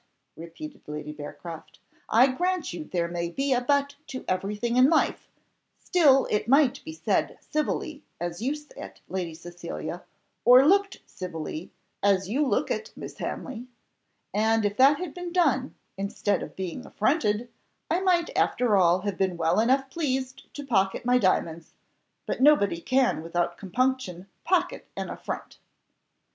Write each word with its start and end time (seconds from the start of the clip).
repeated 0.35 0.81
Lady 0.87 1.11
Bearcroft, 1.13 1.77
"I 2.09 2.31
grant 2.31 2.73
you 2.73 2.85
there 2.85 3.07
may 3.07 3.29
be 3.29 3.53
a 3.53 3.61
but 3.61 3.97
to 4.07 4.25
everything 4.27 4.75
in 4.75 4.89
life; 4.89 5.29
still 5.77 6.25
it 6.31 6.47
might 6.47 6.83
be 6.83 6.91
said 6.91 7.37
civilly, 7.39 8.01
as 8.19 8.41
you 8.41 8.55
say 8.55 8.73
it, 8.77 8.99
Lady 9.07 9.35
Cecilia, 9.35 10.03
or 10.43 10.65
looked 10.65 11.01
civilly, 11.05 11.69
as 12.01 12.27
you 12.27 12.43
look 12.43 12.71
it, 12.71 12.91
Miss 12.95 13.15
Hanley: 13.19 13.67
and 14.33 14.65
if 14.65 14.75
that 14.77 14.97
had 14.97 15.13
been 15.13 15.31
done, 15.31 15.75
instead 15.97 16.41
of 16.41 16.55
being 16.55 16.83
affronted, 16.83 17.47
I 17.91 17.99
might 17.99 18.35
after 18.35 18.75
all 18.75 19.01
have 19.01 19.19
been 19.19 19.37
well 19.37 19.59
enough 19.59 19.91
pleased 19.91 20.51
to 20.55 20.65
pocket 20.65 21.05
my 21.05 21.19
diamonds; 21.19 21.73
but 22.25 22.41
nobody 22.41 22.81
can 22.81 23.21
without 23.21 23.55
compunction 23.55 24.25
pocket 24.45 24.87
an 24.97 25.11
affront." 25.11 25.59